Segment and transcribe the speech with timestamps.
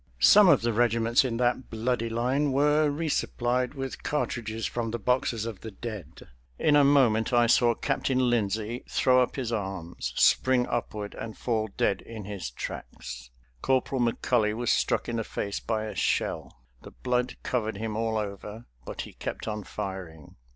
[0.17, 5.45] Some of the regiments in that bloody line were resupplied with cartridges from the boxes
[5.45, 6.27] of the dead.
[6.57, 11.69] In a moment I saw Captain Lindsey throw up his arms, spring upward and fall
[11.77, 13.29] dead in his tracks.
[13.61, 16.63] Corporal McCully was struck in the face by a shell.
[16.81, 20.35] The blood covered him all over, but he kept on firing.